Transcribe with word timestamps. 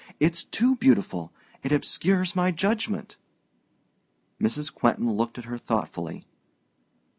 It's 0.19 0.43
too 0.43 0.77
beautiful 0.77 1.31
it 1.61 1.71
obscures 1.71 2.35
my 2.35 2.49
judgment." 2.49 3.17
Mrs. 4.41 4.73
Quentin 4.73 5.11
looked 5.11 5.37
at 5.37 5.45
her 5.45 5.59
thoughtfully. 5.59 6.25